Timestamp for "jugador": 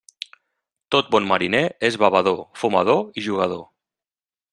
3.27-3.63